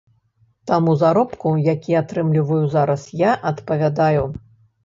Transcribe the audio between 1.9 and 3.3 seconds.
атрымліваю зараз,